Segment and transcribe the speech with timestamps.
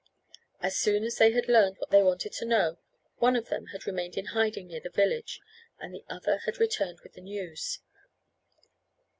[0.63, 2.79] As soon as they had learned what they wanted to know,
[3.19, 5.39] one of them had remained in hiding near the village,
[5.79, 7.77] and the other had returned with the news.